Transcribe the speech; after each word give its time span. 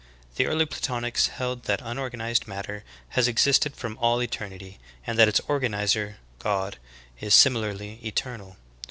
The 0.35 0.47
early 0.47 0.65
Platonics 0.65 1.27
held 1.27 1.65
that 1.65 1.79
unorganized 1.83 2.47
matter 2.47 2.83
has 3.09 3.27
ex 3.27 3.45
isted 3.45 3.75
from 3.75 3.99
all 3.99 4.19
eternity, 4.19 4.79
and 5.05 5.15
that 5.19 5.27
its 5.27 5.41
organizer, 5.47 6.17
God, 6.39 6.77
is 7.19 7.35
sim 7.35 7.53
ilarly 7.53 8.03
eternal. 8.03 8.57